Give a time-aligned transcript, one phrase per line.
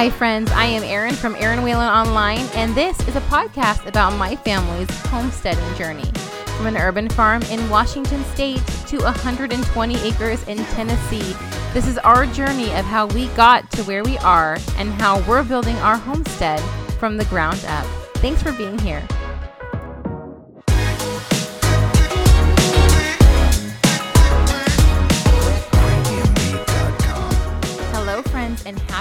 [0.00, 0.50] Hi, friends.
[0.52, 4.88] I am Eryn from Eryn Whalen Online, and this is a podcast about my family's
[5.08, 6.10] homesteading journey.
[6.56, 11.36] From an urban farm in Washington State to 120 acres in Tennessee,
[11.74, 15.44] this is our journey of how we got to where we are and how we're
[15.44, 16.60] building our homestead
[16.98, 17.84] from the ground up.
[18.22, 19.06] Thanks for being here.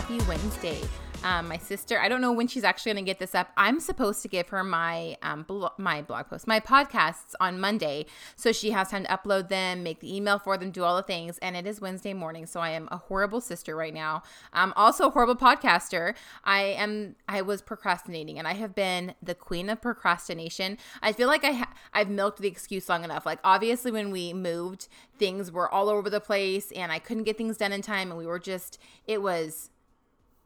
[0.09, 0.81] Happy Wednesday.
[1.21, 3.51] Um, my sister, I don't know when she's actually going to get this up.
[3.57, 8.05] I'm supposed to give her my um, blo- my blog post, my podcasts on Monday,
[8.37, 11.03] so she has time to upload them, make the email for them, do all the
[11.03, 11.37] things.
[11.39, 14.23] And it is Wednesday morning, so I am a horrible sister right now.
[14.53, 16.15] I'm also a horrible podcaster.
[16.45, 17.17] I am.
[17.27, 20.77] I was procrastinating, and I have been the queen of procrastination.
[21.01, 23.25] I feel like I ha- I've milked the excuse long enough.
[23.25, 24.87] Like obviously, when we moved,
[25.17, 28.17] things were all over the place, and I couldn't get things done in time, and
[28.17, 28.79] we were just.
[29.05, 29.69] It was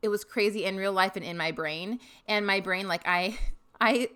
[0.03, 1.99] it was crazy in real life and in my brain.
[2.27, 3.39] And my brain like i
[3.81, 4.09] i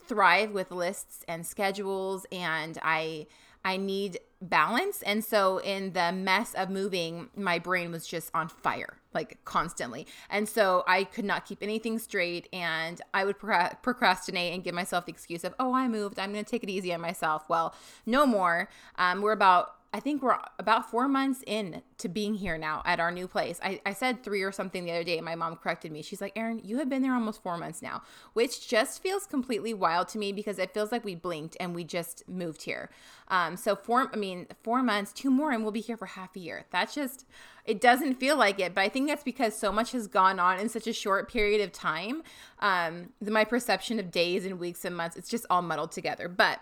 [0.00, 3.26] thrive with lists and schedules and i
[3.64, 5.02] i need balance.
[5.02, 10.06] And so in the mess of moving my brain was just on fire like constantly
[10.30, 15.06] and so i could not keep anything straight and i would procrastinate and give myself
[15.06, 17.74] the excuse of oh i moved i'm going to take it easy on myself well
[18.06, 22.58] no more um, we're about I think we're about four months in to being here
[22.58, 23.58] now at our new place.
[23.62, 26.02] I, I said three or something the other day, and my mom corrected me.
[26.02, 28.02] She's like, Eryn, you have been there almost four months now,
[28.34, 31.82] which just feels completely wild to me because it feels like we blinked and we
[31.82, 32.90] just moved here.
[33.28, 36.36] Um, so four, I mean, four months, two more, and we'll be here for half
[36.36, 36.66] a year.
[36.70, 37.24] That's just,
[37.66, 40.58] it doesn't feel like it, but I think that's because so much has gone on
[40.58, 42.22] in such a short period of time.
[42.60, 46.28] Um, my perception of days and weeks and months, it's just all muddled together.
[46.28, 46.60] But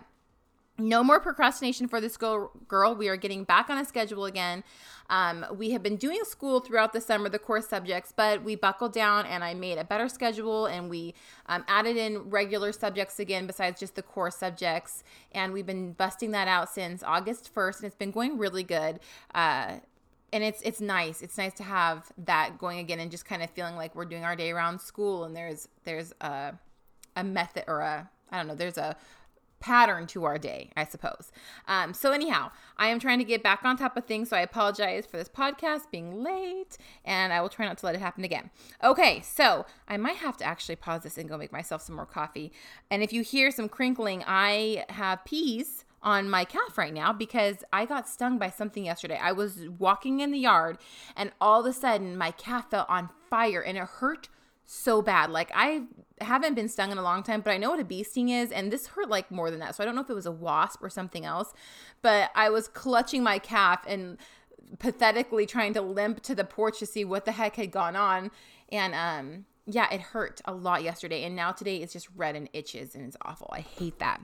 [0.77, 2.94] no more procrastination for this girl.
[2.97, 4.64] We are getting back on a schedule again.
[5.08, 8.92] Um, we have been doing school throughout the summer, the course subjects, but we buckled
[8.92, 11.14] down and I made a better schedule and we
[11.47, 15.04] um, added in regular subjects again besides just the core subjects.
[15.32, 18.98] And we've been busting that out since August 1st and it's been going really good.
[19.34, 19.76] Uh,
[20.34, 21.22] and it's it's nice.
[21.22, 24.25] It's nice to have that going again and just kind of feeling like we're doing
[24.25, 26.55] our day around school and there's there's a
[27.17, 28.97] a method or a I don't know, there's a
[29.61, 31.33] pattern to our day, I suppose.
[31.67, 34.28] Um, so, anyhow, I am trying to get back on top of things.
[34.28, 37.95] So, I apologize for this podcast being late and I will try not to let
[37.95, 38.51] it happen again.
[38.83, 42.05] Okay, so I might have to actually pause this and go make myself some more
[42.05, 42.53] coffee.
[42.91, 47.65] And if you hear some crinkling, I have peas on my calf right now because
[47.72, 49.19] I got stung by something yesterday.
[49.20, 50.78] I was walking in the yard
[51.16, 54.28] and all of a sudden my calf felt on fire and it hurt
[54.65, 55.31] so bad.
[55.31, 55.82] Like I
[56.20, 58.50] haven't been stung in a long time, but I know what a bee sting is,
[58.50, 59.75] and this hurt like more than that.
[59.75, 61.53] So I don't know if it was a wasp or something else,
[62.03, 64.16] but I was clutching my calf and
[64.78, 68.31] pathetically trying to limp to the porch to see what the heck had gone on.
[68.71, 72.50] And um yeah, it hurt a lot yesterday, and now today it's just red and
[72.53, 73.48] itches, and it's awful.
[73.53, 74.21] I hate that.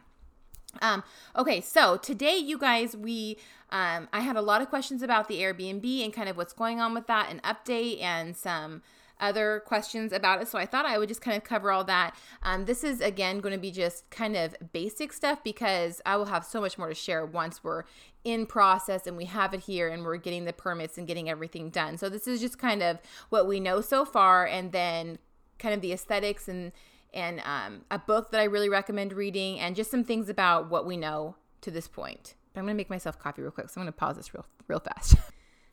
[0.80, 1.02] Um,
[1.36, 3.38] okay, so today, you guys, we
[3.70, 6.80] um, I had a lot of questions about the Airbnb and kind of what's going
[6.80, 8.82] on with that, an update and some
[9.20, 10.48] other questions about it.
[10.48, 12.16] So I thought I would just kind of cover all that.
[12.42, 16.26] Um, this is again going to be just kind of basic stuff because I will
[16.26, 17.84] have so much more to share once we're
[18.24, 21.70] in process and we have it here and we're getting the permits and getting everything
[21.70, 21.98] done.
[21.98, 22.98] So this is just kind of
[23.28, 25.18] what we know so far and then
[25.58, 26.72] kind of the aesthetics and
[27.14, 30.86] and um, a book that I really recommend reading and just some things about what
[30.86, 32.34] we know to this point.
[32.52, 34.80] But I'm gonna make myself coffee real quick, so I'm gonna pause this real real
[34.80, 35.16] fast.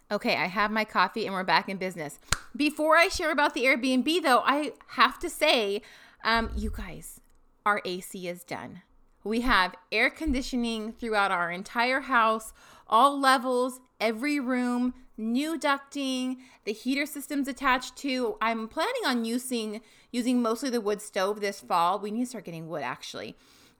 [0.09, 2.17] Okay, I have my coffee and we're back in business.
[2.55, 5.81] Before I share about the Airbnb, though, I have to say,
[6.23, 7.19] um, you guys,
[7.65, 8.83] our AC is done.
[9.25, 12.53] We have air conditioning throughout our entire house,
[12.87, 18.37] all levels, every room, new ducting, the heater system's attached to.
[18.41, 19.81] I'm planning on using
[20.11, 21.99] using mostly the wood stove this fall.
[21.99, 23.35] We need to start getting wood actually.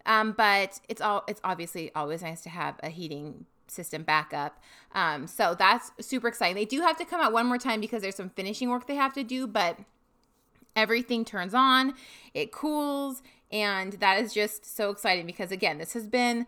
[0.06, 4.62] Um, but it's all it's obviously always nice to have a heating system backup.
[4.94, 6.56] Um, so that's super exciting.
[6.56, 8.96] They do have to come out one more time because there's some finishing work they
[8.96, 9.78] have to do, but
[10.76, 11.94] everything turns on,
[12.34, 13.22] it cools,
[13.52, 16.46] and that is just so exciting because again, this has been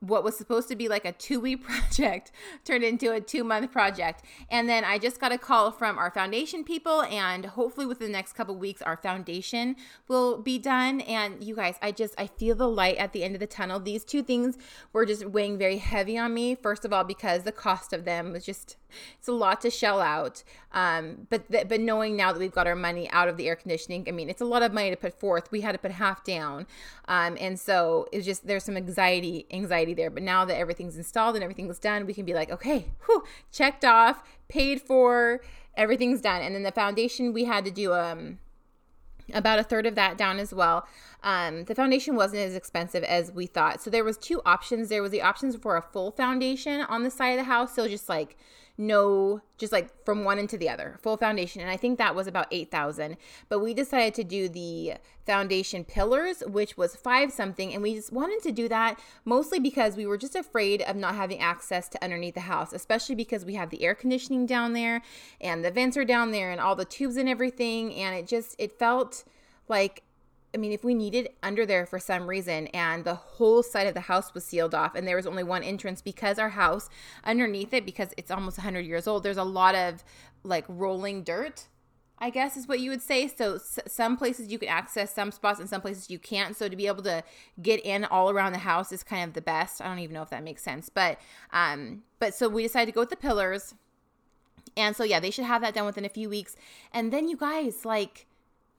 [0.00, 2.32] what was supposed to be like a two week project
[2.64, 4.24] turned into a two month project.
[4.50, 8.12] And then I just got a call from our foundation people, and hopefully within the
[8.12, 9.76] next couple weeks, our foundation
[10.08, 11.00] will be done.
[11.02, 13.78] And you guys, I just, I feel the light at the end of the tunnel.
[13.78, 14.56] These two things
[14.92, 16.54] were just weighing very heavy on me.
[16.54, 18.76] First of all, because the cost of them was just
[19.18, 20.42] it's a lot to shell out.
[20.72, 23.56] Um, but th- but knowing now that we've got our money out of the air
[23.56, 25.50] conditioning, I mean, it's a lot of money to put forth.
[25.50, 26.66] We had to put half down,
[27.08, 30.10] um, and so it's just there's some anxiety anxiety there.
[30.10, 33.84] But now that everything's installed and everything's done, we can be like, okay, whew, checked
[33.84, 35.40] off, paid for
[35.76, 36.42] everything's done.
[36.42, 38.38] And then the foundation, we had to do um
[39.32, 40.86] about a third of that down as well.
[41.22, 43.80] Um, the foundation wasn't as expensive as we thought.
[43.80, 44.88] So there was two options.
[44.88, 47.74] There was the options for a full foundation on the side of the house.
[47.74, 48.36] So just like
[48.78, 51.60] no just like from one into the other full foundation.
[51.60, 53.16] And i think that was about 8000
[53.48, 54.94] but we decided to do the
[55.26, 59.96] foundation pillars which was five something and we just wanted to do that mostly because
[59.96, 63.54] we were just afraid of not having access to underneath the house especially because we
[63.54, 65.02] have the air conditioning down there
[65.40, 67.94] and the vents are down there and all the tubes and everything.
[67.94, 69.24] And it just it felt
[69.68, 70.02] like
[70.52, 73.94] I mean, if we needed under there for some reason and the whole side of
[73.94, 76.88] the house was sealed off and there was only one entrance because our house
[77.24, 80.02] underneath it, because it's almost 100 years old, there's a lot of
[80.42, 81.68] like rolling dirt,
[82.18, 83.28] I guess is what you would say.
[83.28, 86.56] So s- some places you can access some spots and some places you can't.
[86.56, 87.22] So to be able to
[87.62, 89.80] get in all around the house is kind of the best.
[89.80, 91.18] I don't even know if that makes sense, but
[91.52, 93.74] um, but so we decided to go with the pillars.
[94.76, 96.56] And so yeah, they should have that done within a few weeks.
[96.92, 98.26] And then you guys like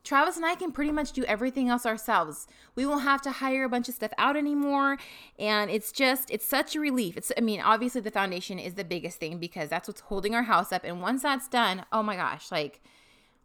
[0.04, 2.48] Travis and I can pretty much do everything else ourselves.
[2.76, 4.98] We won't have to hire a bunch of stuff out anymore.
[5.38, 7.18] And it's just, it's such a relief.
[7.18, 10.44] It's, I mean, obviously the foundation is the biggest thing because that's what's holding our
[10.44, 10.84] house up.
[10.84, 12.82] And once that's done, oh my gosh, like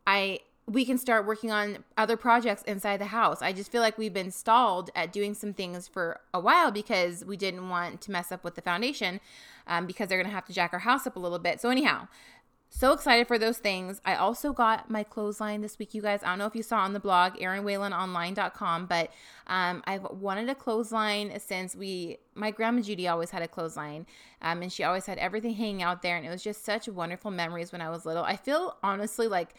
[0.06, 3.40] I, we can start working on other projects inside the house.
[3.40, 7.24] I just feel like we've been stalled at doing some things for a while because
[7.24, 9.20] we didn't want to mess up with the foundation
[9.68, 11.60] um, because they're going to have to jack our house up a little bit.
[11.60, 12.08] So, anyhow,
[12.68, 14.00] so excited for those things.
[14.04, 16.22] I also got my clothesline this week, you guys.
[16.22, 19.10] I don't know if you saw on the blog, erynwhalenonline.com, but
[19.46, 24.06] um, I've wanted a clothesline since we, my grandma Judy always had a clothesline,
[24.42, 27.30] um, and she always had everything hanging out there, and it was just such wonderful
[27.30, 28.24] memories when I was little.
[28.24, 29.54] I feel honestly like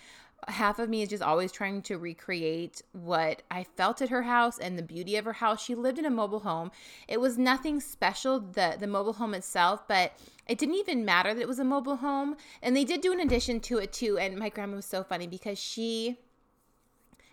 [0.47, 4.57] half of me is just always trying to recreate what I felt at her house
[4.59, 5.63] and the beauty of her house.
[5.63, 6.71] She lived in a mobile home.
[7.07, 10.13] It was nothing special, the the mobile home itself, but
[10.47, 12.37] it didn't even matter that it was a mobile home.
[12.61, 14.17] And they did do an addition to it too.
[14.17, 16.17] And my grandma was so funny because she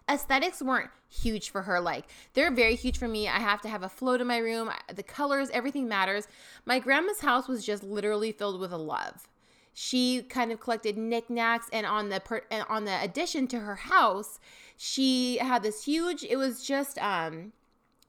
[0.08, 2.04] aesthetics weren't huge for her like
[2.34, 5.02] they're very huge for me i have to have a float in my room the
[5.02, 6.28] colors everything matters
[6.66, 9.28] my grandma's house was just literally filled with a love
[9.74, 13.76] she kind of collected knickknacks and on the per, and on the addition to her
[13.76, 14.38] house
[14.76, 17.52] she had this huge it was just um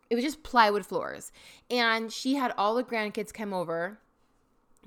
[0.10, 1.32] it was just plywood floors.
[1.70, 4.00] And she had all the grandkids come over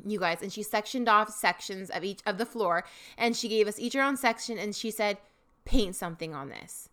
[0.06, 2.84] you guys and she sectioned off sections of each of the floor.
[3.16, 5.18] And she gave us each our own section and she said
[5.64, 6.88] paint something on this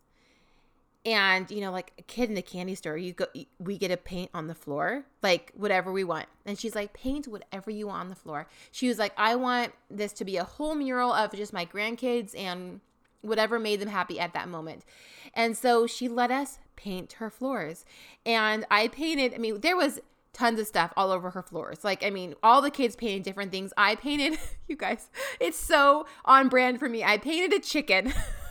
[1.06, 3.26] and you know like a kid in the candy store you go
[3.58, 7.28] we get a paint on the floor like whatever we want and she's like paint
[7.28, 10.44] whatever you want on the floor she was like i want this to be a
[10.44, 12.80] whole mural of just my grandkids and
[13.22, 14.84] whatever made them happy at that moment
[15.32, 17.84] and so she let us paint her floors
[18.26, 20.00] and i painted i mean there was
[20.32, 21.82] tons of stuff all over her floors.
[21.82, 23.72] Like, I mean, all the kids painted different things.
[23.78, 24.38] I painted,
[24.68, 25.08] you guys,
[25.40, 27.02] it's so on brand for me.
[27.02, 28.12] I painted a chicken.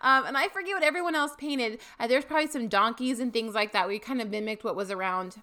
[0.00, 1.80] um, and I forget what everyone else painted.
[1.98, 3.88] Uh, there's probably some donkeys and things like that.
[3.88, 5.36] We kind of mimicked what was around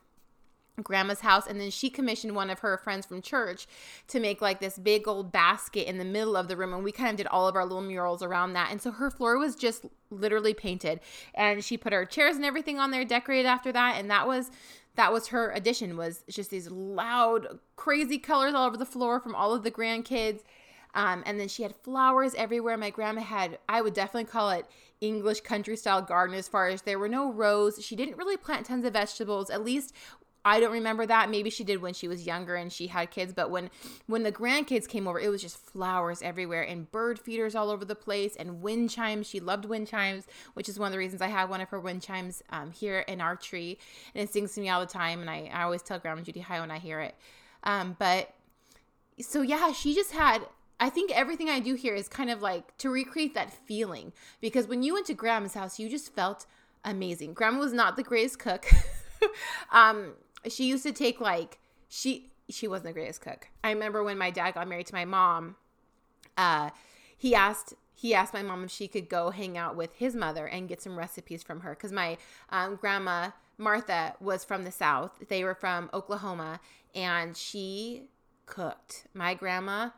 [0.83, 1.47] grandma's house.
[1.47, 3.67] And then she commissioned one of her friends from church
[4.09, 6.73] to make like this big old basket in the middle of the room.
[6.73, 8.71] And we kind of did all of our little murals around that.
[8.71, 10.99] And so her floor was just literally painted.
[11.33, 13.95] And she put her chairs and everything on there decorated after that.
[13.97, 14.51] And that was
[14.95, 19.35] that was her addition was just these loud crazy colors all over the floor from
[19.35, 20.41] all of the grandkids
[20.97, 22.75] um, and then she had flowers everywhere.
[22.75, 24.65] My grandma had, I would definitely call it
[24.99, 27.79] English country style garden as far as there were no rows.
[27.85, 29.51] She didn't really plant tons of vegetables.
[29.51, 29.93] At least
[30.43, 31.29] I don't remember that.
[31.29, 33.69] Maybe she did when she was younger and she had kids, but when
[34.07, 37.85] when the grandkids came over, it was just flowers everywhere and bird feeders all over
[37.85, 39.27] the place and wind chimes.
[39.27, 40.25] She loved wind chimes,
[40.55, 43.01] which is one of the reasons I have one of her wind chimes um, here
[43.01, 43.77] in our tree,
[44.15, 45.21] and it sings to me all the time.
[45.21, 47.13] And I, I always tell Grandma Judy hi when I hear it.
[47.63, 48.33] Um, but
[49.19, 50.41] so yeah, she just had
[50.79, 54.67] I think everything I do here is kind of like to recreate that feeling because
[54.67, 56.45] when you went to grandma's house, you just felt
[56.83, 57.33] amazing.
[57.33, 58.65] Grandma was not the greatest cook.
[59.71, 60.13] um,
[60.47, 63.47] she used to take like she she wasn't the greatest cook.
[63.63, 65.55] I remember when my dad got married to my mom,
[66.37, 66.69] uh,
[67.17, 70.45] he asked he asked my mom if she could go hang out with his mother
[70.45, 72.17] and get some recipes from her because my
[72.51, 75.23] um, grandma Martha was from the south.
[75.29, 76.59] They were from Oklahoma,
[76.93, 78.03] and she
[78.45, 79.07] cooked.
[79.15, 79.89] My grandma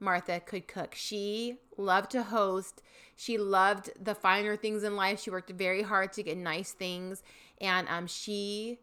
[0.00, 0.94] Martha could cook.
[0.94, 2.82] She loved to host.
[3.16, 5.20] She loved the finer things in life.
[5.20, 7.22] She worked very hard to get nice things,
[7.60, 8.78] and um, she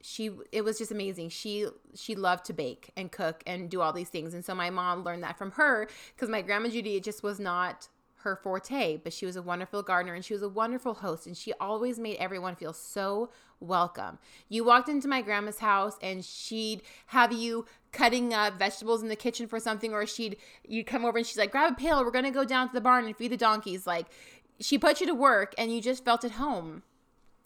[0.00, 1.30] she it was just amazing.
[1.30, 4.70] She she loved to bake and cook and do all these things, and so my
[4.70, 7.88] mom learned that from her because my grandma Judy just was not
[8.24, 11.36] her forte, but she was a wonderful gardener and she was a wonderful host and
[11.36, 14.18] she always made everyone feel so welcome.
[14.48, 19.16] You walked into my grandma's house and she'd have you cutting up vegetables in the
[19.16, 22.10] kitchen for something or she'd you'd come over and she's like grab a pail we're
[22.10, 24.08] going to go down to the barn and feed the donkeys like
[24.60, 26.82] she put you to work and you just felt at home.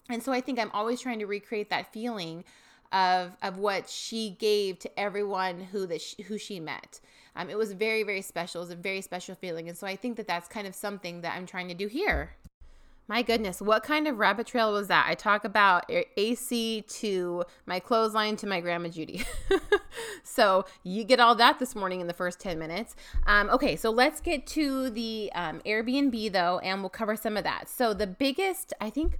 [0.08, 2.44] And so I think I'm always trying to recreate that feeling
[2.90, 7.00] of of what she gave to everyone who that she, who she met.
[7.38, 8.60] Um, it was very very special.
[8.60, 11.22] It was a very special feeling, and so I think that that's kind of something
[11.22, 12.32] that I'm trying to do here.
[13.10, 15.06] My goodness, what kind of rabbit trail was that?
[15.08, 19.22] I talk about AC to my clothesline to my grandma Judy.
[20.22, 22.94] so you get all that this morning in the first 10 minutes.
[23.26, 27.44] Um, okay, so let's get to the um, Airbnb though, and we'll cover some of
[27.44, 27.70] that.
[27.70, 29.16] So the biggest, I think,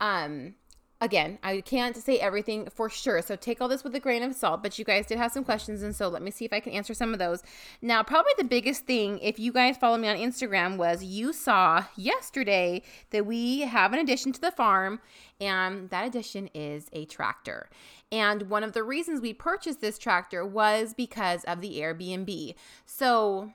[0.00, 0.54] um,
[1.00, 3.22] again, I can't say everything for sure.
[3.22, 5.44] So take all this with a grain of salt, but you guys did have some
[5.44, 5.82] questions.
[5.82, 7.42] And so let me see if I can answer some of those.
[7.80, 11.84] Now, probably the biggest thing, if you guys follow me on Instagram, was you saw
[11.96, 15.00] yesterday that we have an addition to the farm,
[15.40, 17.70] and that addition is a tractor.
[18.12, 22.54] And one of the reasons we purchased this tractor was because of the Airbnb.
[22.84, 23.52] So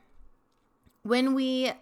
[1.02, 1.72] when we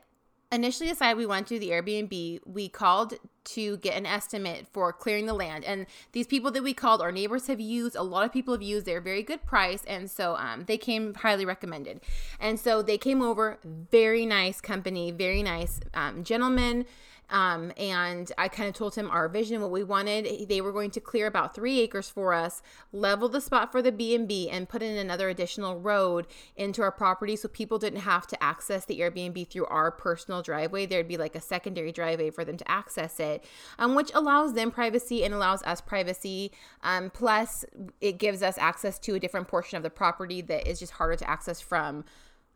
[0.55, 5.27] initially decided we went to the Airbnb, we called to get an estimate for clearing
[5.27, 5.65] the land.
[5.65, 8.63] And these people that we called, our neighbors have used, a lot of people have
[8.63, 9.85] used, they're very good price.
[9.87, 12.01] And so um, they came highly recommended.
[12.41, 16.87] And so they came over, very nice company, very nice um, gentlemen
[17.31, 20.49] um, and I kind of told him our vision, what we wanted.
[20.49, 22.63] They were going to clear about three acres for us,
[22.93, 26.27] level the spot for the B&B, and put in another additional road
[26.57, 30.87] into our property so people didn't have to access the Airbnb through our personal driveway.
[30.87, 33.45] There'd be like a secondary driveway for them to access it,
[33.79, 36.53] um, which allows them privacy and allows us privacy.
[36.83, 37.65] Um, plus,
[38.01, 41.17] it gives us access to a different portion of the property that is just harder
[41.17, 42.05] to access from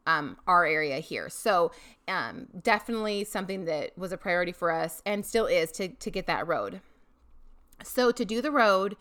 [0.07, 1.29] um, our area here.
[1.29, 1.73] So
[2.07, 6.27] um, definitely something that was a priority for us and still is to, to get
[6.27, 6.81] that road.
[7.85, 8.97] So to do the road,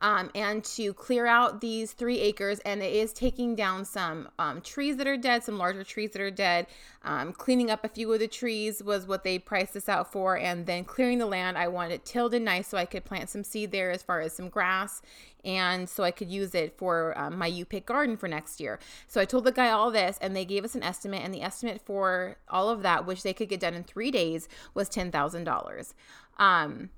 [0.00, 2.60] um, and to clear out these three acres.
[2.60, 6.22] And it is taking down some um, trees that are dead, some larger trees that
[6.22, 6.66] are dead.
[7.02, 10.38] Um, cleaning up a few of the trees was what they priced this out for.
[10.38, 13.30] And then clearing the land, I wanted it tilled and nice so I could plant
[13.30, 15.02] some seed there as far as some grass.
[15.44, 18.78] And so I could use it for um, my U pick garden for next year.
[19.06, 21.22] So I told the guy all this, and they gave us an estimate.
[21.24, 24.48] And the estimate for all of that, which they could get done in three days,
[24.74, 25.94] was $10,000.
[26.38, 26.90] Um,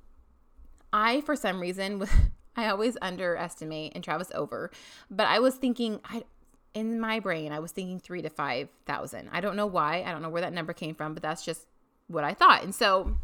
[0.92, 2.04] I, for some reason,
[2.60, 4.70] I always underestimate and Travis over.
[5.10, 6.24] But I was thinking, I
[6.72, 9.28] in my brain, I was thinking three to five thousand.
[9.32, 10.02] I don't know why.
[10.06, 11.66] I don't know where that number came from, but that's just
[12.06, 12.62] what I thought.
[12.62, 13.16] And so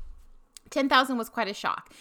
[0.70, 1.92] 10,000 was quite a shock.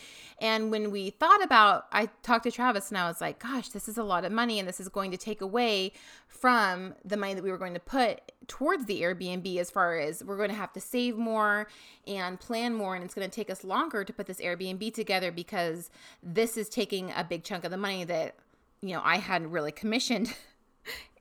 [0.41, 3.87] And when we thought about, I talked to Travis and I was like, gosh, this
[3.87, 5.93] is a lot of money and this is going to take away
[6.27, 10.23] from the money that we were going to put towards the Airbnb as far as
[10.23, 11.67] we're going to have to save more
[12.05, 12.95] and plan more.
[12.95, 15.89] And it's going to take us longer to put this Airbnb together because
[16.21, 18.35] this is taking a big chunk of the money that,
[18.81, 20.35] you know, I hadn't really commissioned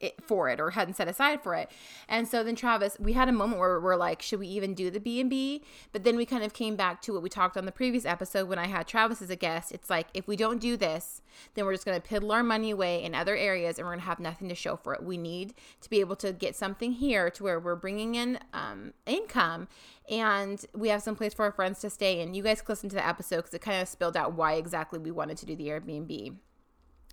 [0.01, 1.71] it for it or hadn't set aside for it.
[2.09, 4.91] And so then Travis, we had a moment where we're like, should we even do
[4.91, 5.63] the B&B?
[5.93, 8.49] But then we kind of came back to what we talked on the previous episode
[8.49, 9.73] when I had Travis as a guest.
[9.73, 11.23] It's like if we don't do this,
[11.55, 14.01] then we're just going to piddle our money away in other areas and we're going
[14.01, 15.03] to have nothing to show for it.
[15.03, 18.93] We need to be able to get something here to where we're bringing in um,
[19.07, 19.69] income
[20.09, 22.21] and we have some place for our friends to stay.
[22.21, 24.99] And you guys listen to the episode because it kind of spilled out why exactly
[24.99, 26.37] we wanted to do the Airbnb.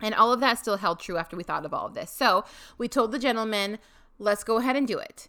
[0.01, 2.12] And all of that still held true after we thought of all of this.
[2.12, 2.46] So
[2.77, 3.77] we told the gentleman,
[4.20, 5.27] let's go ahead and do it.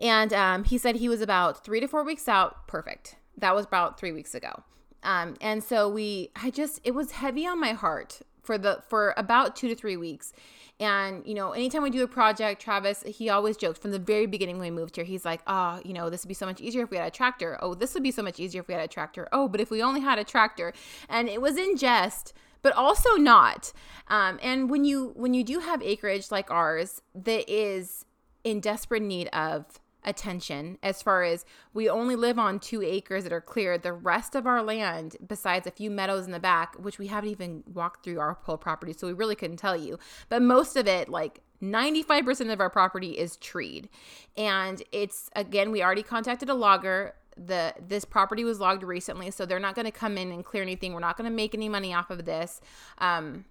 [0.00, 2.66] And um, he said he was about three to four weeks out.
[2.66, 3.16] Perfect.
[3.36, 4.62] That was about three weeks ago.
[5.02, 9.14] Um, and so we, I just, it was heavy on my heart for the, for
[9.16, 10.32] about two to three weeks.
[10.78, 14.26] And, you know, anytime we do a project, Travis, he always joked from the very
[14.26, 15.04] beginning when we moved here.
[15.04, 17.10] He's like, oh, you know, this would be so much easier if we had a
[17.10, 17.58] tractor.
[17.60, 19.28] Oh, this would be so much easier if we had a tractor.
[19.30, 20.72] Oh, but if we only had a tractor.
[21.08, 22.32] And it was in jest
[22.62, 23.72] but also not.
[24.08, 28.04] Um, and when you when you do have acreage like ours that is
[28.44, 33.34] in desperate need of attention as far as we only live on two acres that
[33.34, 36.98] are cleared the rest of our land besides a few meadows in the back which
[36.98, 39.98] we haven't even walked through our whole property so we really couldn't tell you.
[40.28, 43.90] But most of it like 95% of our property is treed.
[44.36, 49.46] And it's again we already contacted a logger the this property was logged recently, so
[49.46, 50.92] they're not going to come in and clear anything.
[50.92, 52.60] We're not going to make any money off of this.
[52.98, 53.46] Um,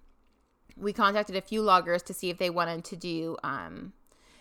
[0.76, 3.92] we contacted a few loggers to see if they wanted to do um,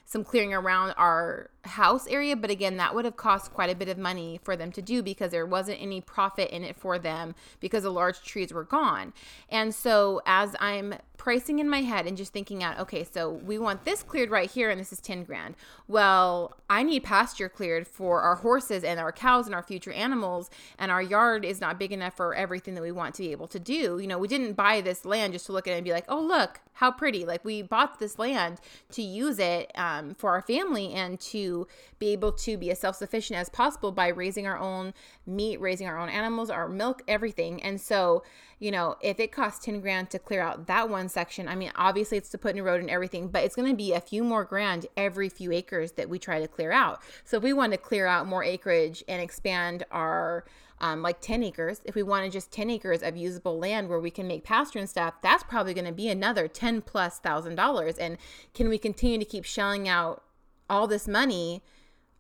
[0.06, 3.90] some clearing around our house area, but again, that would have cost quite a bit
[3.90, 7.36] of money for them to do because there wasn't any profit in it for them
[7.60, 9.14] because the large trees were gone.
[9.50, 13.60] And so, as I'm pricing in my head and just thinking out, okay, so we
[13.60, 15.54] want this cleared right here and this is 10 grand.
[15.88, 20.50] Well, I need pasture cleared for our horses and our cows and our future animals,
[20.78, 23.48] and our yard is not big enough for everything that we want to be able
[23.48, 24.00] to do.
[24.00, 26.06] You know, we didn't buy this land just to look at it and be like,
[26.08, 27.26] oh, look, how pretty.
[27.26, 28.62] Like, we bought this land
[28.92, 31.68] to use it um, for our family and to
[32.00, 34.94] be able to be as self sufficient as possible by raising our own
[35.28, 37.62] meat, raising our own animals, our milk, everything.
[37.62, 38.24] And so,
[38.60, 41.72] you know, if it costs 10 grand to clear out that one section, I mean,
[41.76, 44.02] obviously it's to put in a road and everything, but it's going to be a
[44.02, 47.02] few more grand every few acres that we try to clear out.
[47.24, 50.44] So if we want to clear out more acreage and expand our,
[50.82, 54.12] um, like 10 acres, if we wanted just 10 acres of usable land where we
[54.12, 57.98] can make pasture and stuff, that's probably going to be another 10 plus thousand dollars.
[57.98, 58.18] And
[58.54, 60.24] can we continue to keep shelling out
[60.70, 61.64] all this money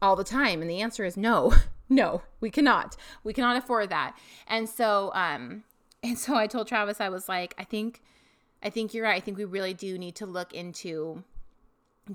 [0.01, 0.61] all the time?
[0.61, 1.53] And the answer is no.
[1.91, 2.95] No, we cannot.
[3.23, 4.15] We cannot afford that.
[4.47, 5.63] And so, um,
[6.03, 8.01] and so I told Travis, I was like, I think,
[8.63, 9.17] I think you're right.
[9.17, 11.23] I think we really do need to look into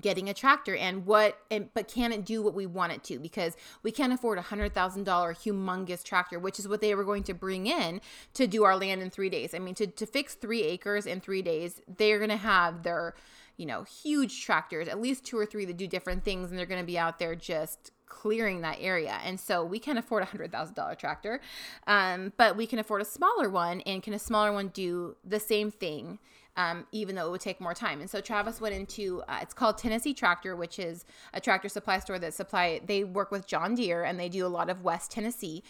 [0.01, 3.17] getting a tractor and what and but can it do what we want it to
[3.17, 7.03] because we can't afford a hundred thousand dollar humongous tractor which is what they were
[7.03, 8.01] going to bring in
[8.33, 11.21] to do our land in three days i mean to, to fix three acres in
[11.21, 13.15] three days they're going to have their
[13.57, 16.65] you know huge tractors at least two or three that do different things and they're
[16.65, 19.19] going to be out there just clearing that area.
[19.23, 21.41] And so we can afford a hundred thousand dollar tractor,
[21.87, 23.81] um, but we can afford a smaller one.
[23.81, 26.19] And can a smaller one do the same thing?
[26.57, 27.99] Um, even though it would take more time.
[27.99, 31.99] And so Travis went into uh, it's called Tennessee Tractor, which is a tractor supply
[31.99, 35.11] store that supply they work with John Deere and they do a lot of West
[35.11, 35.63] Tennessee.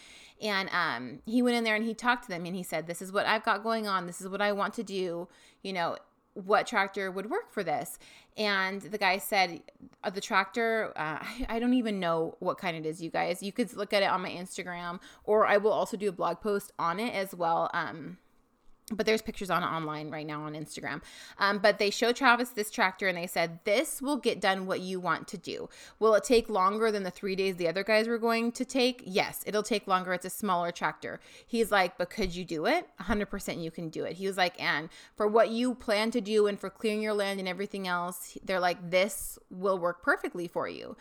[0.43, 3.01] And um, he went in there and he talked to them and he said, "This
[3.01, 4.05] is what I've got going on.
[4.05, 5.27] This is what I want to do.
[5.63, 5.97] You know,
[6.35, 7.97] what tractor would work for this.
[8.37, 9.61] And the guy said,
[10.03, 13.41] uh, the tractor, uh, I, don't even know what kind it is, you guys.
[13.41, 16.41] You could look at it on my Instagram, or I will also do a blog
[16.41, 17.69] post on it as well.
[17.73, 18.17] Um,
[18.91, 21.01] but there's pictures on online right now on Instagram.
[21.39, 24.79] Um, but they show Travis this tractor and they said, This will get done what
[24.79, 25.69] you want to do.
[25.99, 29.01] Will it take longer than the three days the other guys were going to take?
[29.03, 30.13] Yes, it'll take longer.
[30.13, 31.19] It's a smaller tractor.
[31.47, 32.87] He's like, But could you do it?
[33.01, 34.13] 100% you can do it.
[34.13, 37.39] He was like, And for what you plan to do and for clearing your land
[37.39, 40.95] and everything else, they're like, This will work perfectly for you.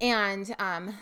[0.00, 0.94] And um,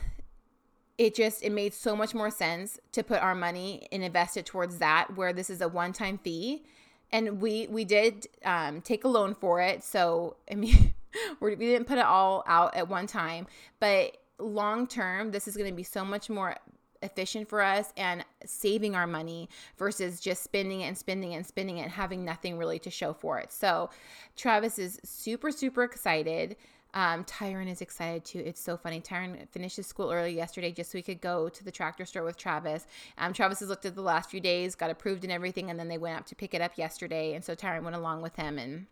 [0.98, 4.46] it just it made so much more sense to put our money and invest it
[4.46, 6.64] towards that where this is a one-time fee.
[7.10, 9.82] And we we did um, take a loan for it.
[9.82, 10.94] So i mean
[11.40, 13.46] we didn't put it all out at one time
[13.80, 16.56] but long term this is going to be so much more
[17.02, 21.46] efficient for us and saving our money versus just spending it and spending it and
[21.46, 23.52] spending it and having nothing really to show for it.
[23.52, 23.90] So
[24.36, 26.56] travis is super super excited
[26.94, 28.42] um, Tyron is excited too.
[28.44, 29.00] It's so funny.
[29.00, 32.24] Tyron finished his school early yesterday just so he could go to the tractor store
[32.24, 32.86] with Travis.
[33.18, 35.88] Um, Travis has looked at the last few days, got approved and everything, and then
[35.88, 37.34] they went up to pick it up yesterday.
[37.34, 38.86] And so Tyron went along with him and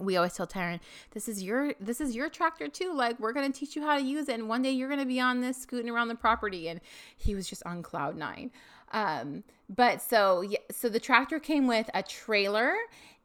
[0.00, 0.80] we always tell Tyron,
[1.12, 2.92] this is your this is your tractor too.
[2.94, 5.20] Like we're gonna teach you how to use it, and one day you're gonna be
[5.20, 6.68] on this scooting around the property.
[6.68, 6.80] And
[7.16, 8.50] he was just on cloud nine.
[8.92, 12.74] Um, but so yeah, so the tractor came with a trailer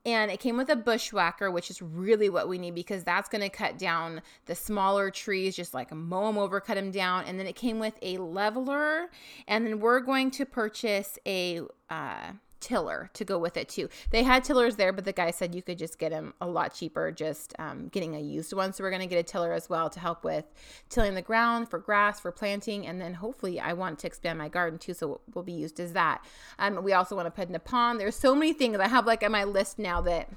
[0.06, 3.42] and it came with a bushwhacker which is really what we need because that's going
[3.42, 7.26] to cut down the smaller trees just like mow them over cut them down.
[7.26, 9.10] And then it came with a leveler
[9.48, 13.90] and then we're going to purchase a uh, tiller to go with it too.
[14.12, 16.74] They had tillers there, but the guy said you could just get them a lot
[16.74, 18.74] cheaper just um, getting a used one.
[18.74, 20.46] So we're going to get a tiller as well to help with
[20.90, 24.50] tilling the ground for grass, for planting, and then hopefully I want to expand my
[24.50, 26.24] garden too, so will be used as that.
[26.58, 28.00] Um, we also want to put in a pond.
[28.00, 30.30] There's so many things I have like on my list now that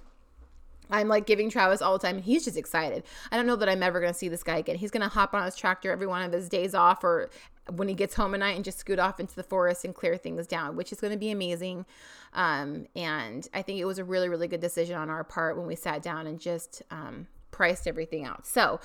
[0.92, 3.02] I'm like giving Travis all the time, he's just excited.
[3.32, 4.76] I don't know that I'm ever going to see this guy again.
[4.76, 7.30] He's going to hop on his tractor every one of his days off or
[7.70, 10.16] when he gets home at night and just scoot off into the forest and clear
[10.16, 11.86] things down, which is going to be amazing.
[12.34, 15.66] Um, and I think it was a really, really good decision on our part when
[15.66, 18.46] we sat down and just um, priced everything out.
[18.46, 18.80] So,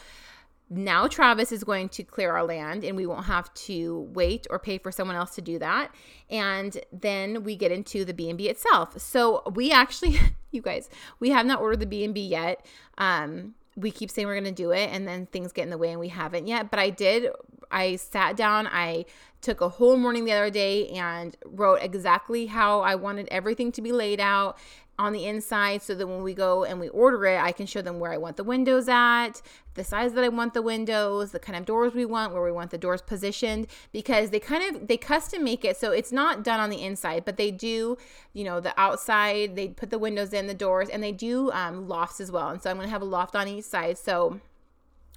[0.69, 4.59] now Travis is going to clear our land and we won't have to wait or
[4.59, 5.93] pay for someone else to do that.
[6.29, 8.99] And then we get into the B&B itself.
[8.99, 10.19] So we actually
[10.51, 12.65] you guys, we have not ordered the B&B yet.
[12.97, 15.77] Um we keep saying we're going to do it and then things get in the
[15.77, 17.29] way and we haven't yet, but I did
[17.69, 19.05] I sat down, I
[19.41, 23.81] took a whole morning the other day and wrote exactly how I wanted everything to
[23.81, 24.57] be laid out
[24.99, 27.81] on the inside so that when we go and we order it, I can show
[27.81, 29.41] them where I want the windows at,
[29.75, 32.51] the size that I want the windows, the kind of doors we want, where we
[32.51, 36.43] want the doors positioned because they kind of they custom make it so it's not
[36.43, 37.97] done on the inside, but they do,
[38.33, 41.87] you know, the outside, they put the windows in, the doors, and they do um,
[41.87, 42.49] lofts as well.
[42.49, 43.99] And so I'm going to have a loft on each side.
[43.99, 44.39] So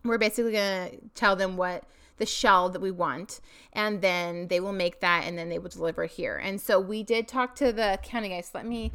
[0.05, 1.85] we're basically going to tell them what
[2.19, 3.41] the shell that we want
[3.73, 6.79] and then they will make that and then they will deliver it here and so
[6.79, 8.93] we did talk to the county guys let me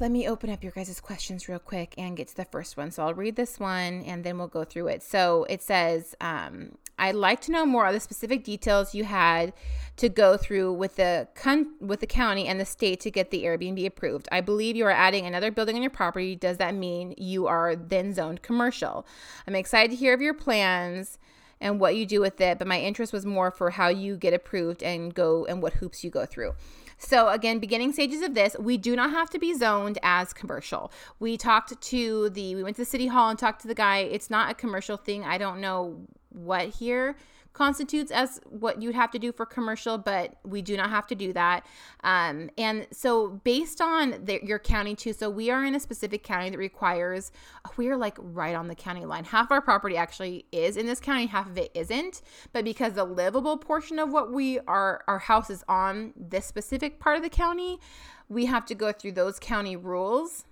[0.00, 2.90] let me open up your guys' questions real quick and get to the first one.
[2.90, 5.02] So I'll read this one and then we'll go through it.
[5.02, 9.52] So it says, um, I'd like to know more of the specific details you had
[9.96, 13.44] to go through with the con- with the county and the state to get the
[13.44, 14.28] Airbnb approved.
[14.30, 16.36] I believe you are adding another building on your property.
[16.36, 19.06] Does that mean you are then zoned commercial?
[19.46, 21.18] I'm excited to hear of your plans
[21.60, 24.32] and what you do with it, but my interest was more for how you get
[24.32, 26.54] approved and go and what hoops you go through.
[26.98, 30.90] So, again, beginning stages of this, we do not have to be zoned as commercial.
[31.20, 33.98] We talked to the, we went to the city hall and talked to the guy.
[33.98, 35.24] It's not a commercial thing.
[35.24, 35.96] I don't know
[36.30, 37.16] what here
[37.58, 41.16] constitutes as what you'd have to do for commercial, but we do not have to
[41.16, 41.66] do that.
[42.04, 46.22] Um, and so, based on the, your county too, so we are in a specific
[46.22, 47.32] county that requires,
[47.76, 49.24] we are like right on the county line.
[49.24, 52.22] Half our property actually is in this county, half of it isn't.
[52.52, 57.00] But because the livable portion of what we are, our house is on this specific
[57.00, 57.80] part of the county,
[58.28, 60.44] we have to go through those county rules.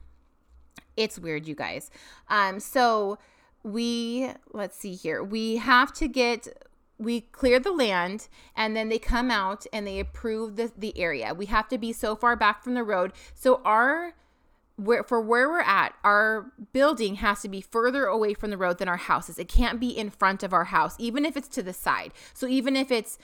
[0.97, 1.89] It's weird, you guys.
[2.29, 3.19] Um, so
[3.67, 6.66] we let's see here we have to get
[6.99, 11.35] we clear the land and then they come out and they approve the, the area.
[11.35, 13.13] We have to be so far back from the road.
[13.35, 14.15] So our
[14.77, 18.79] where for where we're at, our building has to be further away from the road
[18.79, 19.39] than our houses.
[19.39, 22.13] It can't be in front of our house, even if it's to the side.
[22.35, 23.19] So even if it's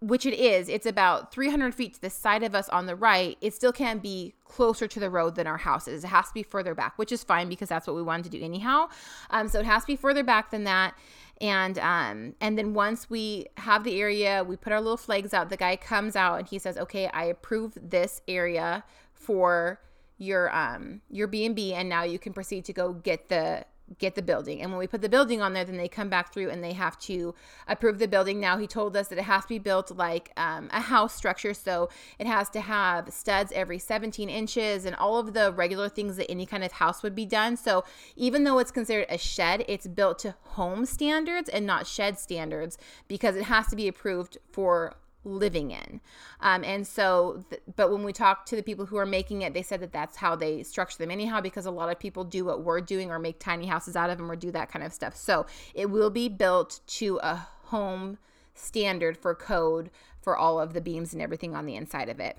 [0.00, 3.38] which it is, it's about 300 feet to the side of us on the right.
[3.40, 6.04] It still can't be closer to the road than our houses.
[6.04, 8.38] It has to be further back, which is fine because that's what we wanted to
[8.38, 8.88] do anyhow.
[9.30, 10.94] Um, so it has to be further back than that
[11.40, 15.50] and um and then once we have the area we put our little flags out.
[15.50, 19.80] The guy comes out and he says okay i approve this area for
[20.18, 23.64] your um your b&b and now you can proceed to go get the
[23.98, 24.60] get the building.
[24.60, 26.72] And when we put the building on there, then they come back through and they
[26.72, 27.34] have to
[27.68, 28.40] approve the building.
[28.40, 31.54] Now, he told us that it has to be built like um, a house structure.
[31.54, 36.16] So it has to have studs every 17 inches and all of the regular things
[36.16, 37.56] that any kind of house would be done.
[37.56, 37.84] So
[38.16, 42.78] even though it's considered a shed, it's built to home standards and not shed standards
[43.08, 44.94] because it has to be approved for
[45.26, 46.00] living in.
[46.40, 49.52] Um, and so, th- but when we talked to the people who are making it,
[49.52, 52.44] they said that that's how they structure them anyhow, because a lot of people do
[52.44, 54.92] what we're doing or make tiny houses out of them or do that kind of
[54.92, 55.16] stuff.
[55.16, 58.18] So it will be built to a home
[58.54, 59.90] standard for code
[60.22, 62.38] for all of the beams and everything on the inside of it.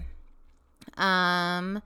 [0.98, 1.82] Um,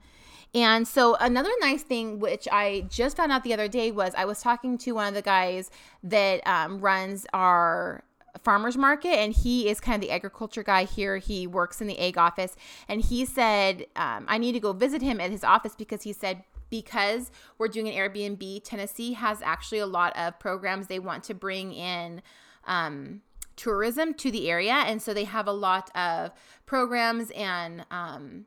[0.54, 4.24] and so another nice thing, which I just found out the other day, was I
[4.24, 5.70] was talking to one of the guys
[6.02, 8.04] that um, runs our
[8.42, 11.18] farmers market and he is kind of the agriculture guy here.
[11.18, 12.56] He works in the ag office.
[12.88, 16.12] And he said um, i need to go visit him at his office because he
[16.12, 21.22] said because we're doing an airbnb tennessee has actually a lot of programs they want
[21.24, 22.22] to bring in
[22.66, 23.20] um,
[23.56, 24.72] tourism to the area.
[24.72, 26.30] And so they have a lot of
[26.66, 28.46] programs and um,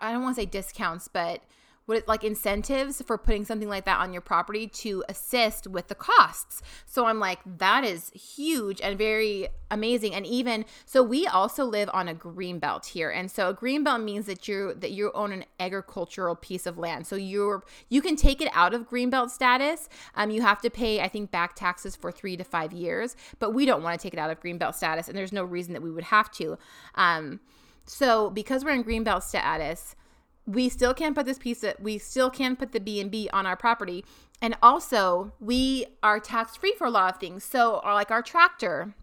[0.00, 1.42] i don't want to say discounts but
[1.88, 5.94] what like incentives for putting something like that on your property to assist with the
[5.94, 6.60] costs.
[6.84, 10.14] So I'm like, that is huge and very amazing.
[10.14, 13.84] And even so, we also live on a green belt here, and so a green
[13.84, 17.06] belt means that you that you own an agricultural piece of land.
[17.06, 19.88] So you're you can take it out of green belt status.
[20.14, 23.54] Um, you have to pay, I think, back taxes for three to five years, but
[23.54, 25.72] we don't want to take it out of green belt status, and there's no reason
[25.72, 26.58] that we would have to.
[26.96, 27.40] Um,
[27.86, 29.96] so because we're in green belt status
[30.48, 33.56] we still can't put this piece of, we still can put the b&b on our
[33.56, 34.04] property
[34.40, 38.94] and also we are tax free for a lot of things so like our tractor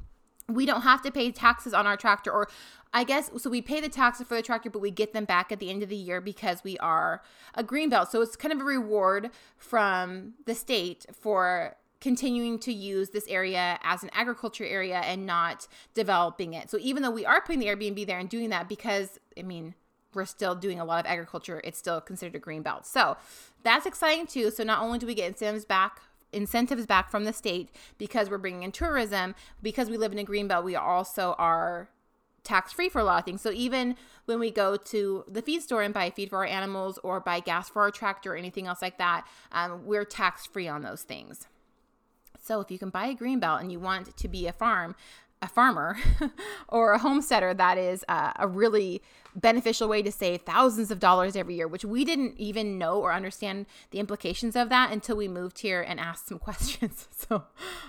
[0.47, 2.47] we don't have to pay taxes on our tractor or
[2.93, 5.51] I guess so we pay the taxes for the tractor, but we get them back
[5.51, 7.21] at the end of the year because we are
[7.53, 8.09] a green belt.
[8.09, 13.79] So it's kind of a reward from the state for continuing to use this area
[13.83, 16.69] as an agriculture area and not developing it.
[16.69, 19.75] So even though we are putting the Airbnb there and doing that because I mean
[20.15, 21.61] we're still doing a lot of agriculture.
[21.63, 22.85] It's still considered a green belt.
[22.85, 23.17] So
[23.63, 24.49] that's exciting too.
[24.49, 26.01] So not only do we get incentives back
[26.33, 30.23] incentives back from the state because we're bringing in tourism because we live in a
[30.23, 31.87] green belt we also are
[32.43, 35.61] tax free for a lot of things so even when we go to the feed
[35.61, 38.67] store and buy feed for our animals or buy gas for our tractor or anything
[38.67, 41.47] else like that um, we're tax free on those things
[42.41, 44.93] so if you can buy a green belt and you want to be a farm
[45.41, 45.97] a farmer
[46.67, 49.01] or a homesteader that is uh, a really
[49.35, 53.13] beneficial way to save thousands of dollars every year, which we didn't even know or
[53.13, 57.07] understand the implications of that until we moved here and asked some questions.
[57.11, 57.43] so,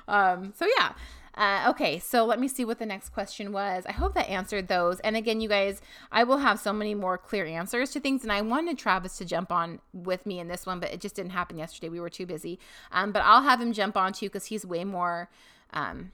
[0.08, 0.92] um, so yeah.
[1.36, 3.84] Uh, okay, so let me see what the next question was.
[3.86, 5.00] I hope that answered those.
[5.00, 8.22] And again, you guys, I will have so many more clear answers to things.
[8.22, 11.14] And I wanted Travis to jump on with me in this one, but it just
[11.14, 11.90] didn't happen yesterday.
[11.90, 12.58] We were too busy.
[12.90, 15.28] Um, but I'll have him jump on too because he's way more.
[15.74, 16.12] Um,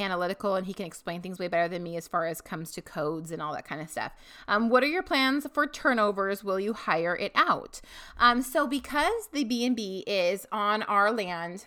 [0.00, 2.82] analytical and he can explain things way better than me as far as comes to
[2.82, 4.12] codes and all that kind of stuff.
[4.48, 6.42] Um, what are your plans for turnovers?
[6.44, 7.80] Will you hire it out?
[8.18, 11.66] Um, so because the B&B is on our land,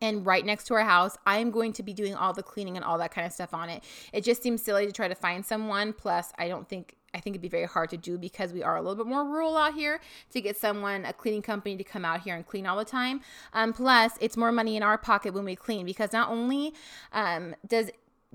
[0.00, 2.84] and right next to our house, I'm going to be doing all the cleaning and
[2.84, 3.82] all that kind of stuff on it.
[4.12, 5.92] It just seems silly to try to find someone.
[5.92, 8.76] Plus, I don't think I think it'd be very hard to do because we are
[8.76, 12.04] a little bit more rural out here to get someone, a cleaning company, to come
[12.04, 13.22] out here and clean all the time.
[13.54, 16.74] Um, plus, it's more money in our pocket when we clean because not only
[17.12, 17.90] um, does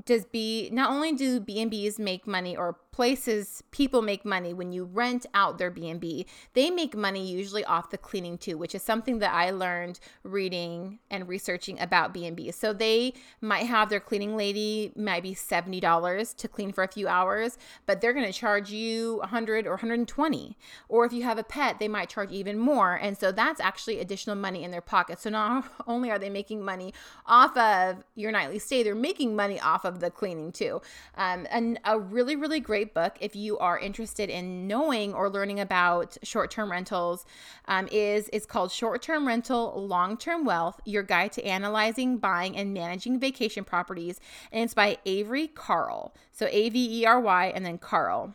[0.06, 4.53] does B not only do B and B's make money or places people make money
[4.53, 8.75] when you rent out their b&b they make money usually off the cleaning too which
[8.75, 13.99] is something that i learned reading and researching about b&b so they might have their
[13.99, 18.32] cleaning lady might be $70 to clean for a few hours but they're going to
[18.32, 20.56] charge you 100 or 120
[20.88, 23.99] or if you have a pet they might charge even more and so that's actually
[23.99, 25.19] additional money in their pocket.
[25.19, 26.93] So not only are they making money
[27.25, 30.81] off of your nightly stay they're making money off of the cleaning too
[31.15, 35.59] um, and a really really great book if you are interested in knowing or learning
[35.59, 37.25] about short-term rentals.
[37.65, 43.19] Um, is is called Short-Term Rental Long-Term Wealth: Your Guide to Analyzing, Buying, and Managing
[43.19, 44.19] Vacation Properties,
[44.51, 46.13] and it's by Avery Carl.
[46.31, 48.33] So A V E R Y and then Carl.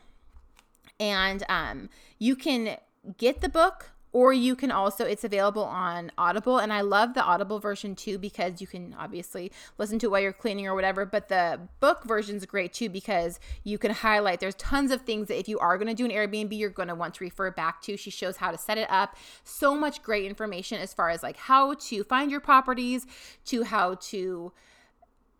[1.00, 2.76] And um, you can
[3.18, 7.22] get the book or you can also it's available on audible and i love the
[7.22, 11.07] audible version too because you can obviously listen to it while you're cleaning or whatever
[11.07, 15.28] but the book version is great too because you can highlight there's tons of things
[15.28, 17.50] that if you are going to do an airbnb you're going to want to refer
[17.50, 17.96] back to.
[17.96, 19.16] She shows how to set it up.
[19.44, 23.07] So much great information as far as like how to find your properties
[23.46, 24.52] to how to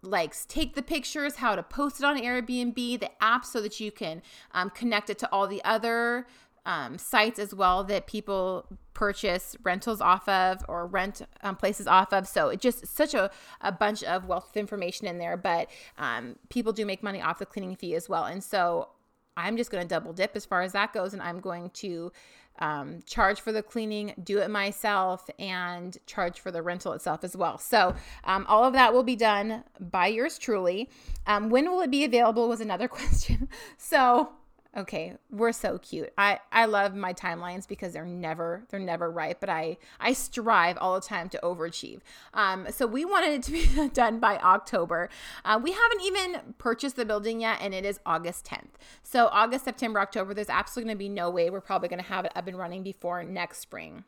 [0.02, 3.90] like take the pictures, how to post it on Airbnb, the app so that you
[3.90, 6.26] can um, connect it to all the other
[6.68, 12.12] um, sites as well that people purchase rentals off of or rent um, places off
[12.12, 12.28] of.
[12.28, 13.31] So it's just such a,
[13.62, 15.38] a bunch of wealth of information in there.
[15.38, 18.24] But um, people do make money off the cleaning fee as well.
[18.24, 18.90] And so
[19.35, 21.14] I'm just going to double dip as far as that goes.
[21.14, 22.12] And I'm going to
[22.59, 27.35] um, charge for the cleaning, do it myself, and charge for the rental itself as
[27.35, 27.57] well.
[27.57, 30.90] So, um, all of that will be done by yours truly.
[31.26, 33.48] Um, when will it be available was another question.
[33.78, 34.33] so,
[34.78, 36.10] okay we're so cute.
[36.16, 40.78] I i love my timelines because they're never they're never right but i i strive
[40.80, 42.00] all the time to overachieve.
[42.32, 45.10] Um so we wanted it to be done by october.
[45.44, 49.64] Uh, we haven't even purchased the building yet and it is august 10th so august
[49.64, 52.32] september october there's absolutely going to be no way we're probably going to have it
[52.36, 54.04] up and running before next spring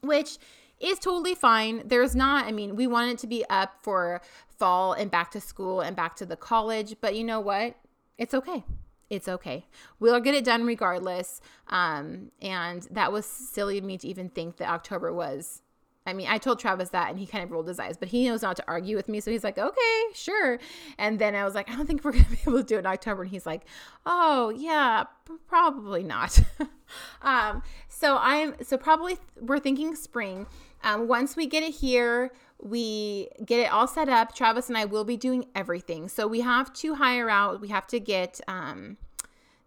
[0.00, 0.38] which
[0.80, 1.82] is totally fine.
[1.86, 5.40] There's not, I mean, we want it to be up for fall and back to
[5.40, 7.76] school and back to the college, but you know what?
[8.18, 8.64] It's okay
[9.12, 9.66] it's okay.
[10.00, 11.42] We'll get it done regardless.
[11.68, 15.60] Um, and that was silly of me to even think that October was.
[16.06, 18.26] I mean, I told Travis that and he kind of rolled his eyes, but he
[18.26, 19.20] knows not to argue with me.
[19.20, 20.58] So he's like, okay, sure.
[20.98, 22.76] And then I was like, I don't think we're going to be able to do
[22.76, 23.22] it in October.
[23.22, 23.66] And he's like,
[24.06, 25.04] oh, yeah,
[25.46, 26.40] probably not.
[27.22, 30.46] um, so I'm, so probably we're thinking spring.
[30.82, 34.34] Um, once we get it here, we get it all set up.
[34.34, 36.08] Travis and I will be doing everything.
[36.08, 38.96] So we have to hire out, we have to get um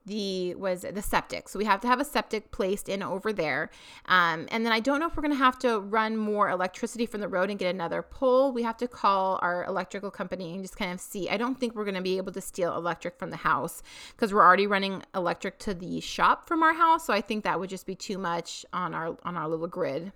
[0.06, 1.50] the was the septic.
[1.50, 3.72] So we have to have a septic placed in over there.
[4.06, 7.22] Um, and then I don't know if we're gonna have to run more electricity from
[7.22, 8.52] the road and get another pole.
[8.52, 11.30] We have to call our electrical company and just kind of see.
[11.30, 13.82] I don't think we're gonna be able to steal electric from the house
[14.12, 17.06] because we're already running electric to the shop from our house.
[17.06, 20.12] So I think that would just be too much on our on our little grid.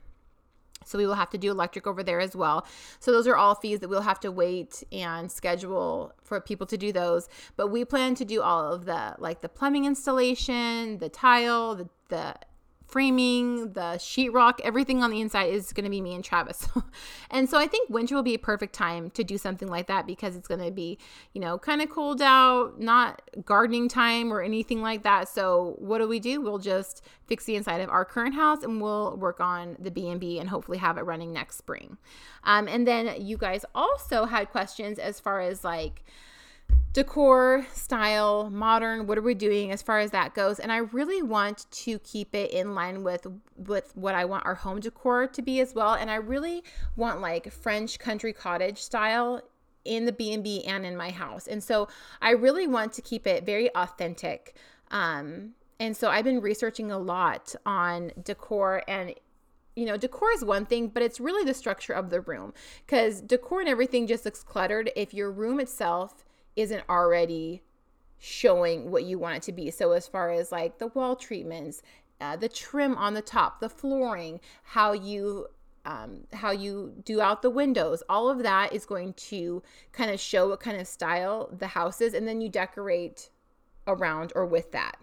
[0.89, 2.65] So we will have to do electric over there as well.
[2.99, 6.77] So those are all fees that we'll have to wait and schedule for people to
[6.77, 7.29] do those.
[7.55, 11.89] But we plan to do all of the like the plumbing installation, the tile, the
[12.09, 12.35] the
[12.89, 16.67] framing, the sheetrock, everything on the inside is going to be me and Travis.
[17.31, 20.07] and so I think winter will be a perfect time to do something like that
[20.07, 20.97] because it's going to be,
[21.33, 25.29] you know, kind of cold out, not gardening time or anything like that.
[25.29, 26.41] So what do we do?
[26.41, 30.39] We'll just fix the inside of our current house and we'll work on the B&B
[30.39, 31.97] and hopefully have it running next spring.
[32.43, 36.03] Um, and then you guys also had questions as far as like,
[36.99, 40.59] decor, style, modern, what are we doing as far as that goes?
[40.59, 44.55] And I really want to keep it in line with with what I want our
[44.55, 45.93] home decor to be as well.
[45.93, 46.61] And I really
[46.97, 49.41] want like French country cottage style
[49.85, 51.47] in the B&B and in my house.
[51.47, 51.87] And so
[52.21, 54.57] I really want to keep it very authentic.
[54.91, 59.15] Um and so I've been researching a lot on decor and
[59.77, 62.53] you know, decor is one thing, but it's really the structure of the room
[62.85, 66.25] because decor and everything just looks cluttered if your room itself
[66.59, 67.61] isn't already
[68.17, 69.71] showing what you want it to be.
[69.71, 71.81] So, as far as like the wall treatments,
[72.21, 75.47] uh, the trim on the top, the flooring, how you
[75.85, 80.19] um, how you do out the windows, all of that is going to kind of
[80.19, 83.29] show what kind of style the house is, and then you decorate
[83.87, 84.97] around or with that.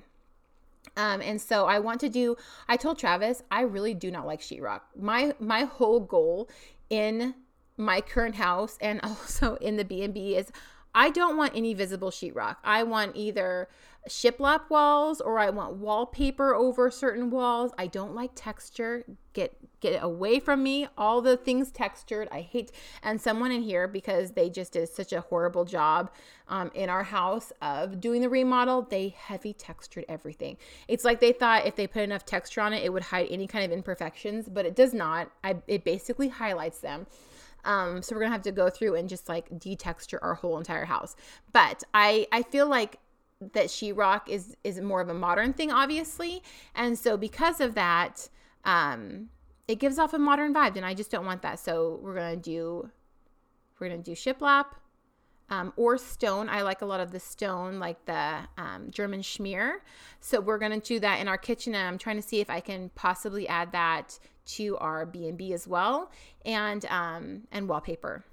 [0.97, 2.37] Um, and so I want to do.
[2.69, 4.83] I told Travis I really do not like sheetrock.
[4.99, 6.49] My my whole goal
[6.90, 7.35] in
[7.77, 10.51] my current house and also in the B and B is
[10.96, 12.56] I don't want any visible sheetrock.
[12.64, 13.68] I want either
[14.09, 17.72] shiplap walls or I want wallpaper over certain walls.
[17.76, 19.04] I don't like texture.
[19.35, 20.88] Get get away from me.
[20.96, 22.28] All the things textured.
[22.32, 26.11] I hate and someone in here because they just did such a horrible job
[26.48, 28.80] um, in our house of doing the remodel.
[28.80, 30.56] They heavy textured everything.
[30.88, 33.46] It's like they thought if they put enough texture on it, it would hide any
[33.46, 35.30] kind of imperfections, but it does not.
[35.44, 37.06] I, it basically highlights them.
[37.64, 40.85] Um, so we're gonna have to go through and just like detexture our whole entire
[40.85, 41.16] house.
[41.53, 42.99] But I I feel like
[43.40, 46.42] that sheetrock is is more of a modern thing, obviously,
[46.75, 48.29] and so because of that,
[48.64, 49.29] um,
[49.69, 51.59] it gives off a modern vibe, and I just don't want that.
[51.59, 52.90] So we're gonna do
[53.79, 54.66] we're gonna do shiplap.
[55.49, 56.49] Um, or stone.
[56.49, 59.75] I like a lot of the stone, like the um, German schmear.
[60.19, 62.59] So we're gonna do that in our kitchen, and I'm trying to see if I
[62.59, 66.11] can possibly add that to our B&B as well,
[66.44, 68.24] and um, and wallpaper.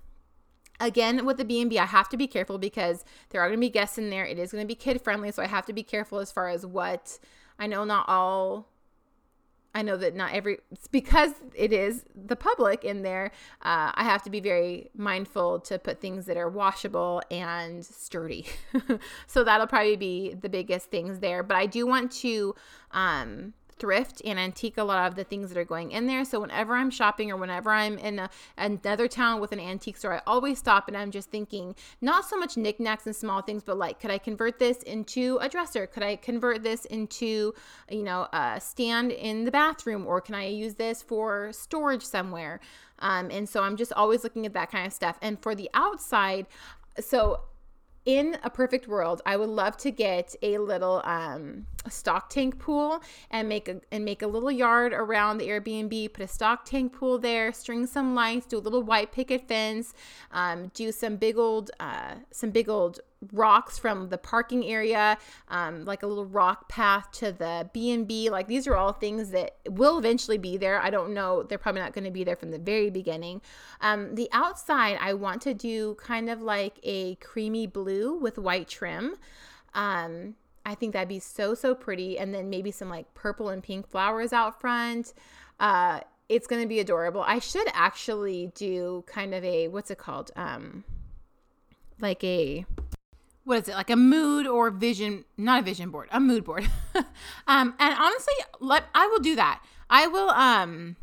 [0.79, 3.69] Again, with the B&B, I have to be careful because there are going to be
[3.69, 4.25] guests in there.
[4.25, 6.49] It is going to be kid friendly, so I have to be careful as far
[6.49, 7.19] as what
[7.59, 7.83] I know.
[7.85, 8.67] Not all
[9.75, 10.59] I know that not every
[10.91, 13.31] because it is the public in there.
[13.61, 18.45] Uh, I have to be very mindful to put things that are washable and sturdy.
[19.27, 21.41] so that'll probably be the biggest things there.
[21.41, 22.55] But I do want to
[22.91, 26.25] um, thrift and antique a lot of the things that are going in there.
[26.25, 30.13] So whenever I'm shopping or whenever I'm in a, another town with an antique store,
[30.13, 33.77] I always stop and I'm just thinking not so much knickknacks and small things, but
[33.77, 35.87] like, could I convert this into a dresser?
[35.87, 37.53] Could I convert this into,
[37.89, 40.07] you know, a stand in the bathroom?
[40.07, 42.59] Or can I use this for storage somewhere?
[42.99, 45.17] Um, and so I'm just always looking at that kind of stuff.
[45.21, 46.47] And for the outside,
[46.99, 47.41] so
[48.05, 53.01] in a perfect world, I would love to get a little um, stock tank pool
[53.31, 56.13] and make a and make a little yard around the Airbnb.
[56.13, 59.93] Put a stock tank pool there, string some lights, do a little white picket fence,
[60.31, 62.99] um, do some big old uh, some big old
[63.31, 65.17] rocks from the parking area,
[65.49, 68.29] um, like a little rock path to the B&B.
[68.29, 70.81] Like these are all things that will eventually be there.
[70.81, 71.43] I don't know.
[71.43, 73.41] They're probably not going to be there from the very beginning.
[73.81, 78.67] Um, the outside, I want to do kind of like a creamy blue with white
[78.67, 79.15] trim.
[79.73, 82.17] Um, I think that'd be so, so pretty.
[82.17, 85.13] And then maybe some like purple and pink flowers out front.
[85.59, 87.21] Uh, it's going to be adorable.
[87.21, 90.31] I should actually do kind of a, what's it called?
[90.35, 90.83] Um,
[91.99, 92.65] like a
[93.43, 96.69] what is it like a mood or vision not a vision board a mood board.
[97.47, 99.63] Um and honestly let i will do that.
[99.89, 100.95] I will um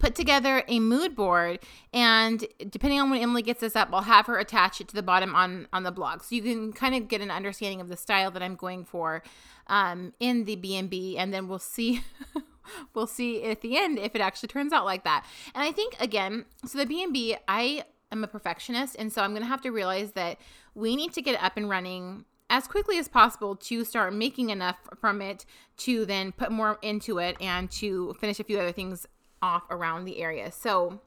[0.00, 1.60] put together a mood board
[1.92, 5.02] and depending on when emily gets this up i'll have her attach it to the
[5.02, 6.22] bottom on on the blog.
[6.22, 9.22] So you can kind of get an understanding of the style that i'm going for
[9.68, 12.02] um in the b&b and then we'll see
[12.94, 15.24] we'll see at the end if it actually turns out like that.
[15.54, 19.42] And i think again so the b&b i am a perfectionist and so i'm going
[19.42, 20.38] to have to realize that
[20.74, 24.76] we need to get up and running as quickly as possible to start making enough
[25.00, 25.44] from it
[25.76, 29.06] to then put more into it and to finish a few other things
[29.42, 30.50] off around the area.
[30.52, 31.00] So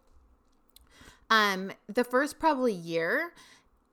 [1.30, 3.34] um the first probably year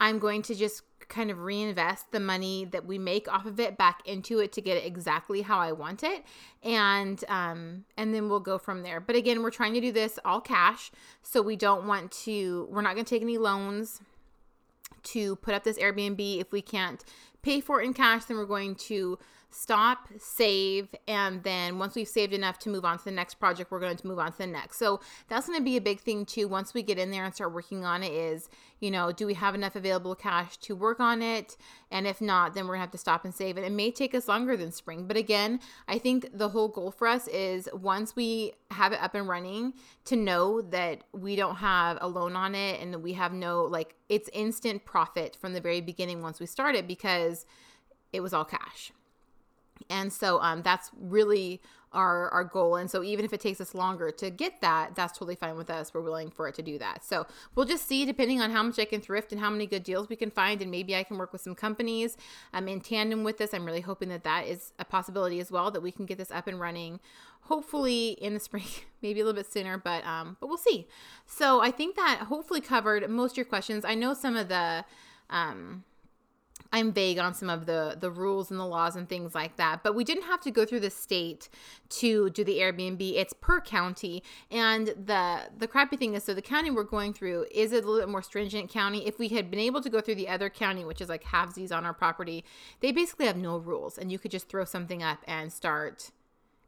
[0.00, 3.76] I'm going to just kind of reinvest the money that we make off of it
[3.76, 6.24] back into it to get it exactly how I want it
[6.62, 9.00] and um and then we'll go from there.
[9.00, 10.90] But again, we're trying to do this all cash,
[11.22, 14.00] so we don't want to we're not going to take any loans
[15.04, 16.40] to put up this Airbnb.
[16.40, 17.04] If we can't
[17.42, 19.18] pay for it in cash, then we're going to
[19.56, 23.70] stop, save, and then once we've saved enough to move on to the next project,
[23.70, 24.78] we're going to move on to the next.
[24.78, 26.48] So that's going to be a big thing too.
[26.48, 28.48] Once we get in there and start working on it, is
[28.80, 31.56] you know, do we have enough available cash to work on it?
[31.90, 33.64] And if not, then we're gonna have to stop and save it.
[33.64, 37.08] It may take us longer than spring, but again, I think the whole goal for
[37.08, 39.72] us is once we have it up and running,
[40.04, 43.94] to know that we don't have a loan on it and we have no like
[44.08, 47.46] it's instant profit from the very beginning once we start it because
[48.12, 48.92] it was all cash.
[49.90, 51.60] And so um, that's really
[51.96, 52.76] our our goal.
[52.76, 55.70] And so even if it takes us longer to get that, that's totally fine with
[55.70, 55.94] us.
[55.94, 57.04] We're willing for it to do that.
[57.04, 59.82] So we'll just see depending on how much I can thrift and how many good
[59.82, 62.16] deals we can find, and maybe I can work with some companies
[62.52, 63.54] um, in tandem with this.
[63.54, 66.30] I'm really hoping that that is a possibility as well that we can get this
[66.30, 67.00] up and running.
[67.42, 68.64] Hopefully in the spring,
[69.02, 70.86] maybe a little bit sooner, but um, but we'll see.
[71.26, 73.84] So I think that hopefully covered most of your questions.
[73.84, 74.84] I know some of the
[75.28, 75.82] um
[76.72, 79.82] I'm vague on some of the the rules and the laws and things like that.
[79.82, 81.48] But we didn't have to go through the state
[81.88, 83.00] to do the Airbnb.
[83.00, 84.22] It's per county.
[84.50, 87.98] And the the crappy thing is so the county we're going through is a little
[87.98, 89.06] bit more stringent county.
[89.06, 91.74] If we had been able to go through the other county, which is like halvesies
[91.74, 92.44] on our property,
[92.80, 96.10] they basically have no rules and you could just throw something up and start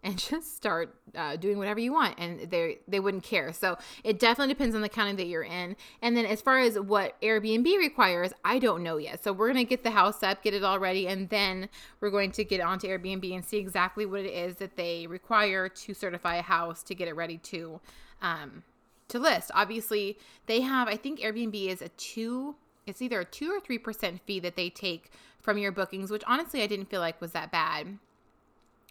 [0.02, 3.52] and just start uh, doing whatever you want and they they wouldn't care.
[3.52, 5.76] So it definitely depends on the county that you're in.
[6.02, 9.22] And then as far as what airbnb requires i don't know yet.
[9.24, 11.68] So we're going to get the house up get it all ready and then
[12.00, 15.68] we're going to get onto airbnb and see exactly what it is that they require
[15.68, 17.80] to certify a house to get it ready to
[18.20, 18.62] um,
[19.08, 19.50] to list.
[19.54, 23.78] Obviously they have i think airbnb is a two it's either a two or three
[23.78, 27.32] percent fee that they take from your bookings which honestly i didn't feel like was
[27.32, 27.98] that bad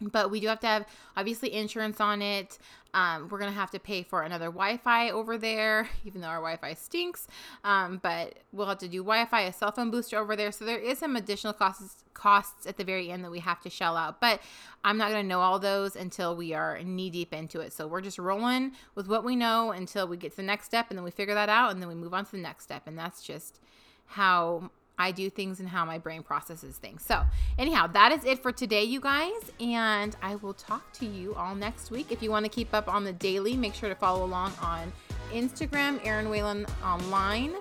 [0.00, 0.86] but we do have to have
[1.16, 2.58] obviously insurance on it.
[2.94, 6.74] Um, we're gonna have to pay for another Wi-Fi over there, even though our Wi-Fi
[6.74, 7.26] stinks.
[7.64, 10.52] Um, but we'll have to do Wi-Fi, a cell phone booster over there.
[10.52, 13.70] So there is some additional costs costs at the very end that we have to
[13.70, 14.20] shell out.
[14.20, 14.40] But
[14.84, 17.72] I'm not gonna know all those until we are knee deep into it.
[17.72, 20.86] So we're just rolling with what we know until we get to the next step,
[20.90, 22.86] and then we figure that out, and then we move on to the next step.
[22.86, 23.60] And that's just
[24.06, 27.04] how I do things and how my brain processes things.
[27.04, 27.22] So,
[27.58, 29.32] anyhow, that is it for today, you guys.
[29.60, 32.10] And I will talk to you all next week.
[32.10, 34.92] If you want to keep up on the daily, make sure to follow along on
[35.32, 37.54] Instagram, Eryn Whalen Online,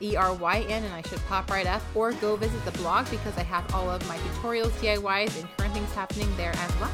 [0.00, 3.08] E R Y N, and I should pop right up, or go visit the blog
[3.10, 6.92] because I have all of my tutorials, DIYs, and current things happening there as well.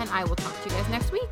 [0.00, 1.28] And I will talk to you guys next week.